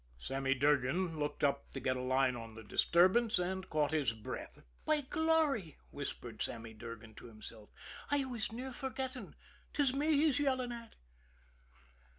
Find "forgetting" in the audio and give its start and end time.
8.73-9.35